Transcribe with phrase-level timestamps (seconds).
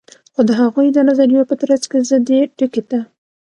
[0.33, 2.99] خو د هغوي د نظریو په ترڅ کی زه دې ټکي ته